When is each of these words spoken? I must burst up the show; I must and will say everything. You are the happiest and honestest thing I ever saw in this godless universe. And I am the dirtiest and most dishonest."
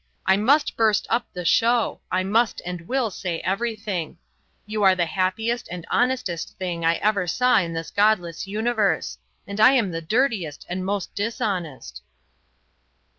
I 0.25 0.35
must 0.35 0.75
burst 0.75 1.05
up 1.11 1.27
the 1.31 1.45
show; 1.45 2.01
I 2.11 2.23
must 2.23 2.59
and 2.65 2.87
will 2.87 3.11
say 3.11 3.39
everything. 3.41 4.17
You 4.65 4.81
are 4.81 4.95
the 4.95 5.05
happiest 5.05 5.67
and 5.69 5.85
honestest 5.91 6.57
thing 6.57 6.83
I 6.83 6.95
ever 6.95 7.27
saw 7.27 7.59
in 7.59 7.73
this 7.73 7.91
godless 7.91 8.47
universe. 8.47 9.19
And 9.45 9.59
I 9.59 9.73
am 9.73 9.91
the 9.91 10.01
dirtiest 10.01 10.65
and 10.67 10.83
most 10.83 11.13
dishonest." 11.13 12.01